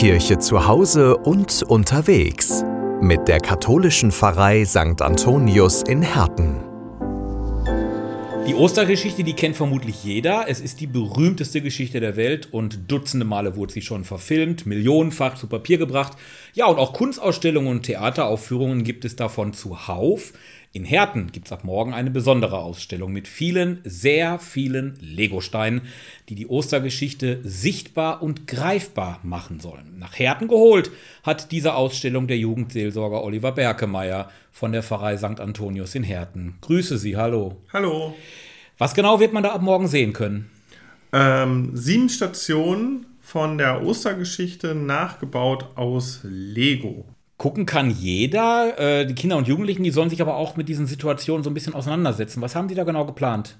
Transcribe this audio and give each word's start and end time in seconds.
Kirche 0.00 0.38
zu 0.38 0.66
Hause 0.66 1.14
und 1.14 1.62
unterwegs 1.62 2.64
mit 3.02 3.28
der 3.28 3.38
katholischen 3.38 4.10
Pfarrei 4.10 4.64
St. 4.64 5.02
Antonius 5.02 5.82
in 5.82 6.00
Herten. 6.00 6.58
Die 8.48 8.54
Ostergeschichte, 8.54 9.24
die 9.24 9.34
kennt 9.34 9.56
vermutlich 9.56 10.02
jeder. 10.02 10.46
Es 10.48 10.58
ist 10.58 10.80
die 10.80 10.86
berühmteste 10.86 11.60
Geschichte 11.60 12.00
der 12.00 12.16
Welt 12.16 12.48
und 12.50 12.90
dutzende 12.90 13.26
Male 13.26 13.56
wurde 13.56 13.74
sie 13.74 13.82
schon 13.82 14.04
verfilmt, 14.04 14.64
millionenfach 14.64 15.34
zu 15.34 15.48
Papier 15.48 15.76
gebracht. 15.76 16.16
Ja, 16.54 16.64
und 16.64 16.78
auch 16.78 16.94
Kunstausstellungen 16.94 17.70
und 17.70 17.82
Theateraufführungen 17.82 18.84
gibt 18.84 19.04
es 19.04 19.16
davon 19.16 19.52
zuhauf. 19.52 20.32
In 20.72 20.84
Herten 20.84 21.32
gibt 21.32 21.46
es 21.46 21.52
ab 21.52 21.64
morgen 21.64 21.92
eine 21.92 22.12
besondere 22.12 22.58
Ausstellung 22.58 23.12
mit 23.12 23.26
vielen, 23.26 23.80
sehr 23.82 24.38
vielen 24.38 24.96
Legosteinen, 25.00 25.80
die 26.28 26.36
die 26.36 26.46
Ostergeschichte 26.46 27.40
sichtbar 27.42 28.22
und 28.22 28.46
greifbar 28.46 29.18
machen 29.24 29.58
sollen. 29.58 29.98
Nach 29.98 30.16
Herten 30.16 30.46
geholt 30.46 30.92
hat 31.24 31.50
diese 31.50 31.74
Ausstellung 31.74 32.28
der 32.28 32.38
Jugendseelsorger 32.38 33.24
Oliver 33.24 33.50
Berkemeyer 33.50 34.30
von 34.52 34.70
der 34.70 34.84
Pfarrei 34.84 35.16
St. 35.16 35.40
Antonius 35.40 35.96
in 35.96 36.04
Herten. 36.04 36.54
Grüße 36.60 36.98
Sie, 36.98 37.16
hallo. 37.16 37.56
Hallo. 37.72 38.14
Was 38.78 38.94
genau 38.94 39.18
wird 39.18 39.32
man 39.32 39.42
da 39.42 39.50
ab 39.50 39.62
morgen 39.62 39.88
sehen 39.88 40.12
können? 40.12 40.52
Ähm, 41.12 41.72
sieben 41.74 42.08
Stationen 42.08 43.06
von 43.20 43.58
der 43.58 43.82
Ostergeschichte 43.82 44.76
nachgebaut 44.76 45.66
aus 45.74 46.20
Lego 46.22 47.06
gucken 47.40 47.64
kann 47.64 47.90
jeder. 47.90 48.78
Äh, 48.78 49.06
die 49.06 49.14
Kinder 49.14 49.38
und 49.38 49.48
Jugendlichen, 49.48 49.82
die 49.82 49.90
sollen 49.90 50.10
sich 50.10 50.20
aber 50.20 50.36
auch 50.36 50.56
mit 50.56 50.68
diesen 50.68 50.86
Situationen 50.86 51.42
so 51.42 51.48
ein 51.48 51.54
bisschen 51.54 51.74
auseinandersetzen. 51.74 52.42
Was 52.42 52.54
haben 52.54 52.68
die 52.68 52.74
da 52.74 52.84
genau 52.84 53.06
geplant? 53.06 53.56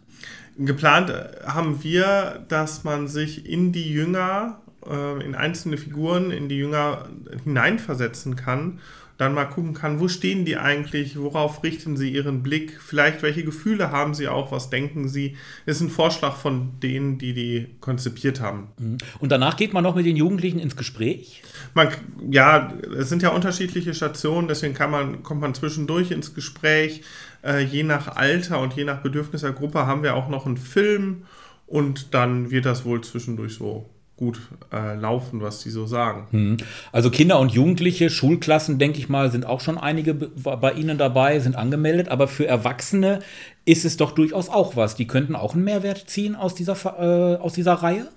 Geplant 0.59 1.11
haben 1.47 1.83
wir, 1.83 2.45
dass 2.49 2.85
man 2.85 3.09
sich 3.09 3.47
in 3.47 3.73
die 3.73 3.91
Jünger, 3.91 4.61
äh, 4.89 5.25
in 5.25 5.35
einzelne 5.35 5.77
Figuren, 5.77 6.31
in 6.31 6.49
die 6.49 6.57
Jünger 6.57 7.09
hineinversetzen 7.45 8.37
kann 8.37 8.81
dann 9.21 9.35
mal 9.35 9.45
gucken 9.45 9.75
kann, 9.75 10.01
wo 10.01 10.09
stehen 10.09 10.47
die 10.47 10.57
eigentlich, 10.57 11.19
worauf 11.19 11.63
richten 11.63 11.99
sie 11.99 12.11
ihren 12.11 12.43
Blick, 12.43 12.81
vielleicht 12.81 13.23
welche 13.23 13.45
Gefühle 13.45 13.91
haben 13.91 14.15
sie 14.15 14.29
auch, 14.29 14.51
was 14.51 14.71
denken 14.71 15.11
sie. 15.11 15.37
Ist 15.67 15.83
ein 15.83 15.91
Vorschlag 15.91 16.37
von 16.37 16.81
denen, 16.83 17.19
die 17.19 17.35
die 17.35 17.67
konzipiert 17.81 18.41
haben. 18.41 18.69
Mhm. 18.79 18.97
Und 19.19 19.31
danach 19.31 19.59
geht 19.59 19.75
man 19.75 19.85
noch 19.85 19.95
mit 19.95 20.07
den 20.07 20.17
Jugendlichen 20.17 20.59
ins 20.59 20.75
Gespräch? 20.75 21.43
Man, 21.75 21.89
ja, 22.31 22.73
es 22.99 23.11
sind 23.11 23.23
ja 23.23 23.29
unterschiedliche 23.29 23.93
Stationen, 23.93 24.49
deswegen 24.49 24.73
kann 24.73 24.91
man, 24.91 25.23
kommt 25.23 25.43
man 25.43 25.53
zwischendurch 25.53 26.13
ins 26.13 26.33
Gespräch. 26.33 27.03
Äh, 27.43 27.65
je 27.65 27.83
nach 27.83 28.17
Alter 28.17 28.59
und 28.59 28.73
je 28.73 28.85
nach 28.85 29.03
Bedürfnis 29.03 29.43
der 29.43 29.53
Gruppe 29.53 29.87
haben 29.87 30.03
wir 30.03 30.15
auch 30.15 30.31
noch 30.31 30.47
einen 30.47 30.57
Film 30.57 31.25
und 31.67 32.15
dann 32.15 32.51
wird 32.51 32.65
das 32.65 32.87
wohl 32.87 33.03
zwischendurch 33.03 33.53
so 33.53 33.87
gut 34.21 34.39
äh, 34.71 34.95
laufen, 34.95 35.41
was 35.41 35.63
die 35.63 35.71
so 35.71 35.87
sagen. 35.87 36.27
Hm. 36.31 36.57
Also 36.93 37.11
Kinder 37.11 37.41
und 37.41 37.53
Jugendliche, 37.53 38.11
Schulklassen, 38.11 38.79
denke 38.79 38.99
ich 38.99 39.09
mal, 39.09 39.33
sind 39.33 39.47
auch 39.47 39.61
schon 39.61 39.79
einige 39.79 40.15
bei 40.15 40.73
Ihnen 40.73 40.99
dabei, 40.99 41.41
sind 41.41 41.57
angemeldet. 41.57 42.11
Aber 42.11 42.29
für 42.29 42.47
Erwachsene 42.47 43.21
ist 43.65 43.85
es 43.85 43.97
doch 43.97 44.13
durchaus 44.13 44.49
auch 44.49 44.77
was. 44.77 44.95
Die 44.95 45.07
könnten 45.07 45.35
auch 45.35 45.55
einen 45.55 45.65
Mehrwert 45.65 46.09
ziehen 46.09 46.37
aus 46.37 46.55
dieser, 46.55 46.77
äh, 46.85 47.37
aus 47.41 47.55
dieser 47.55 47.73
Reihe? 47.75 48.09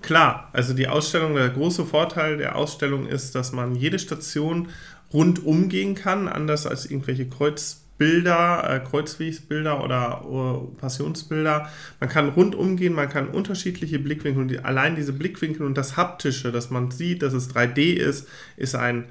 Klar, 0.00 0.48
also 0.52 0.72
die 0.72 0.88
Ausstellung, 0.88 1.34
der 1.34 1.50
große 1.50 1.84
Vorteil 1.84 2.38
der 2.38 2.56
Ausstellung 2.56 3.06
ist, 3.06 3.34
dass 3.34 3.52
man 3.52 3.76
jede 3.76 3.98
Station 3.98 4.68
rundum 5.12 5.68
gehen 5.68 5.94
kann, 5.94 6.26
anders 6.26 6.66
als 6.66 6.90
irgendwelche 6.90 7.28
Kreuz 7.28 7.82
Bilder, 8.00 8.64
äh, 8.66 8.80
Kreuzwegsbilder 8.80 9.84
oder 9.84 10.24
uh, 10.24 10.68
Passionsbilder. 10.78 11.68
Man 12.00 12.08
kann 12.08 12.30
rundum 12.30 12.78
gehen, 12.78 12.94
man 12.94 13.10
kann 13.10 13.28
unterschiedliche 13.28 13.98
Blickwinkel 13.98 14.40
und 14.40 14.48
die, 14.48 14.58
allein 14.60 14.96
diese 14.96 15.12
Blickwinkel 15.12 15.66
und 15.66 15.76
das 15.76 15.98
Haptische, 15.98 16.50
dass 16.50 16.70
man 16.70 16.90
sieht, 16.90 17.20
dass 17.20 17.34
es 17.34 17.54
3D 17.54 17.92
ist, 17.92 18.26
ist 18.56 18.74
ein 18.74 19.04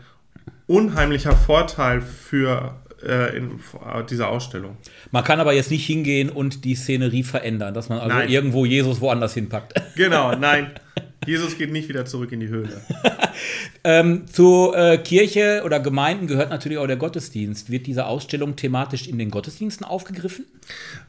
unheimlicher 0.66 1.34
Vorteil 1.36 2.02
für 2.02 2.82
äh, 3.06 3.38
in 3.38 3.52
äh, 3.52 4.04
dieser 4.10 4.30
Ausstellung. 4.30 4.76
Man 5.11 5.23
kann 5.23 5.39
aber 5.39 5.54
jetzt 5.54 5.70
nicht 5.70 5.86
hingehen 5.86 6.32
und 6.32 6.66
die 6.66 6.73
Szenerie 6.73 7.21
verändern, 7.21 7.76
dass 7.76 7.89
man 7.89 8.00
also 8.00 8.16
nein. 8.16 8.30
irgendwo 8.30 8.66
Jesus 8.66 9.02
woanders 9.02 9.36
hinpackt. 9.36 9.80
Genau, 9.98 10.36
nein. 10.36 10.71
Jesus 11.30 11.60
geht 11.60 11.72
nicht 11.72 11.88
wieder 11.90 12.06
zurück 12.06 12.32
in 12.32 12.40
die 12.40 12.48
Höhle. 12.48 12.82
ähm, 13.84 14.26
zur 14.26 14.76
äh, 14.76 14.98
Kirche 14.98 15.62
oder 15.64 15.80
Gemeinden 15.80 16.26
gehört 16.26 16.50
natürlich 16.50 16.80
auch 16.80 16.88
der 16.88 16.95
Gottesdienst. 16.95 17.70
Wird 17.70 17.86
diese 17.86 18.08
Ausstellung 18.08 18.56
thematisch 18.56 19.08
in 19.08 19.20
den 19.20 19.30
Gottesdiensten 19.30 19.86
aufgegriffen? 19.86 20.45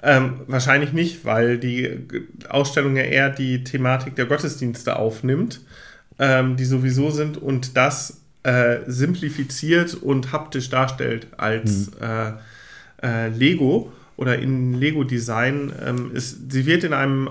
Ähm, 0.03 0.41
wahrscheinlich 0.47 0.93
nicht, 0.93 1.25
weil 1.25 1.57
die 1.57 2.01
Ausstellung 2.51 2.97
ja 2.97 3.05
eher 3.05 3.31
die 3.31 3.65
Thematik 3.65 4.15
der 4.15 4.27
Gottesdienste 4.27 4.97
aufnimmt, 4.97 5.63
ähm, 6.19 6.59
die 6.59 6.67
sowieso 6.67 7.11
sind 7.11 7.39
und 7.39 7.79
das 7.79 8.21
äh, 8.43 8.81
simplifiziert 8.87 9.95
und 9.95 10.33
haptisch 10.33 10.69
darstellt 10.69 11.29
als 11.39 11.93
hm. 11.99 12.37
äh, 13.03 13.29
Lego 13.29 13.91
oder 14.19 14.39
in 14.39 14.75
Lego-Design. 14.75 15.73
Ähm, 15.83 16.11
sie 16.15 16.67
wird 16.67 16.85
in 16.85 16.93
einem, 16.93 17.31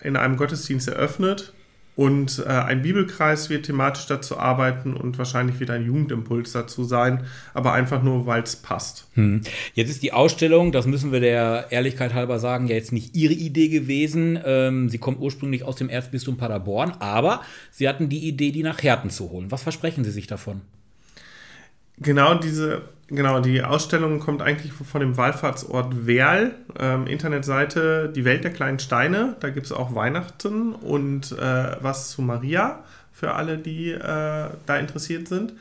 in 0.00 0.16
einem 0.16 0.38
Gottesdienst 0.38 0.88
eröffnet 0.88 1.52
und 1.94 2.42
äh, 2.46 2.48
ein 2.48 2.80
Bibelkreis 2.80 3.50
wird 3.50 3.66
thematisch 3.66 4.06
dazu 4.06 4.38
arbeiten 4.38 4.94
und 4.94 5.18
wahrscheinlich 5.18 5.60
wird 5.60 5.70
ein 5.70 5.84
Jugendimpuls 5.84 6.52
dazu 6.52 6.84
sein, 6.84 7.24
aber 7.52 7.74
einfach 7.74 8.02
nur, 8.02 8.24
weil 8.26 8.42
es 8.42 8.56
passt. 8.56 9.08
Hm. 9.14 9.42
Jetzt 9.74 9.90
ist 9.90 10.02
die 10.02 10.12
Ausstellung, 10.12 10.72
das 10.72 10.86
müssen 10.86 11.12
wir 11.12 11.20
der 11.20 11.66
Ehrlichkeit 11.70 12.14
halber 12.14 12.38
sagen, 12.38 12.66
ja 12.66 12.76
jetzt 12.76 12.92
nicht 12.92 13.14
Ihre 13.14 13.34
Idee 13.34 13.68
gewesen. 13.68 14.38
Ähm, 14.42 14.88
sie 14.88 14.98
kommt 14.98 15.20
ursprünglich 15.20 15.64
aus 15.64 15.76
dem 15.76 15.90
Erzbistum 15.90 16.38
Paderborn, 16.38 16.92
aber 16.98 17.42
Sie 17.70 17.88
hatten 17.88 18.08
die 18.08 18.26
Idee, 18.26 18.52
die 18.52 18.62
nach 18.62 18.82
Herten 18.82 19.10
zu 19.10 19.30
holen. 19.30 19.50
Was 19.50 19.62
versprechen 19.62 20.02
Sie 20.04 20.10
sich 20.10 20.26
davon? 20.26 20.62
Genau 21.98 22.34
diese, 22.34 22.82
genau, 23.14 23.40
die 23.40 23.62
Ausstellung 23.62 24.18
kommt 24.20 24.42
eigentlich 24.42 24.72
von 24.72 25.00
dem 25.00 25.16
Wallfahrtsort 25.16 26.06
Werl, 26.06 26.54
ähm, 26.78 27.06
Internetseite 27.06 28.12
Die 28.14 28.24
Welt 28.24 28.44
der 28.44 28.52
kleinen 28.52 28.78
Steine. 28.78 29.36
Da 29.40 29.50
gibt 29.50 29.66
es 29.66 29.72
auch 29.72 29.94
Weihnachten 29.94 30.74
und 30.74 31.32
äh, 31.32 31.76
was 31.80 32.10
zu 32.10 32.22
Maria 32.22 32.82
für 33.12 33.34
alle, 33.34 33.58
die 33.58 33.90
äh, 33.90 34.00
da 34.00 34.76
interessiert 34.78 35.28
sind. 35.28 35.52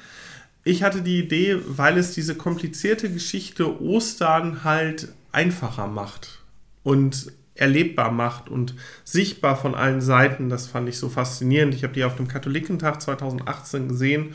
Ich 0.63 0.83
hatte 0.83 1.01
die 1.01 1.19
Idee, 1.19 1.57
weil 1.65 1.97
es 1.97 2.13
diese 2.13 2.35
komplizierte 2.35 3.11
Geschichte 3.11 3.81
Ostern 3.81 4.63
halt 4.63 5.09
einfacher 5.31 5.87
macht 5.87 6.39
und 6.83 7.31
erlebbar 7.55 8.11
macht 8.11 8.49
und 8.49 8.75
sichtbar 9.03 9.55
von 9.55 9.75
allen 9.75 10.01
Seiten. 10.01 10.49
Das 10.49 10.67
fand 10.67 10.89
ich 10.89 10.97
so 10.97 11.09
faszinierend. 11.09 11.75
Ich 11.75 11.83
habe 11.83 11.93
die 11.93 12.03
auf 12.03 12.15
dem 12.15 12.27
Katholikentag 12.27 13.01
2018 13.01 13.87
gesehen 13.89 14.33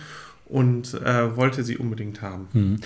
und 0.48 0.94
äh, 0.94 1.36
wollte 1.36 1.62
sie 1.64 1.76
unbedingt 1.76 2.22
haben. 2.22 2.48
Hm. 2.52 2.76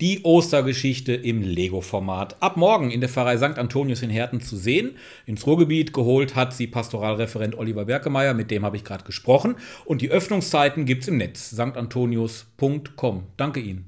Die 0.00 0.20
Ostergeschichte 0.22 1.12
im 1.12 1.42
Lego-Format. 1.42 2.40
Ab 2.40 2.56
morgen 2.56 2.92
in 2.92 3.00
der 3.00 3.08
Pfarrei 3.08 3.36
St. 3.36 3.58
Antonius 3.58 4.02
in 4.02 4.10
Herten 4.10 4.40
zu 4.40 4.56
sehen. 4.56 4.96
Ins 5.26 5.44
Ruhrgebiet 5.44 5.92
geholt 5.92 6.36
hat 6.36 6.54
sie 6.54 6.68
Pastoralreferent 6.68 7.58
Oliver 7.58 7.86
Berkemeyer, 7.86 8.32
mit 8.32 8.52
dem 8.52 8.64
habe 8.64 8.76
ich 8.76 8.84
gerade 8.84 9.02
gesprochen. 9.02 9.56
Und 9.84 10.00
die 10.00 10.10
Öffnungszeiten 10.10 10.84
gibt 10.84 11.02
es 11.02 11.08
im 11.08 11.16
Netz, 11.16 11.52
stantonius.com. 11.52 13.24
Danke 13.36 13.58
Ihnen. 13.58 13.86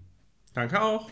Danke 0.53 0.83
auch. 0.83 1.09